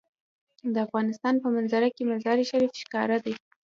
د 0.73 0.75
افغانستان 0.87 1.33
په 1.43 1.47
منظره 1.55 1.87
کې 1.95 2.03
مزارشریف 2.11 2.71
ښکاره 2.81 3.17
ده. 3.25 3.33